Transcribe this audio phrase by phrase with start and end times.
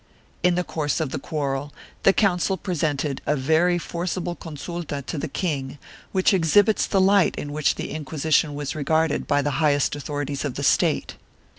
[0.41, 5.27] In the course of the quarrel the Council presented a very forcible consulta to the
[5.27, 5.77] king
[6.11, 10.43] which exhibits the light in which the Inqui sition was regarded by the highest authorities
[10.43, 11.17] of the State.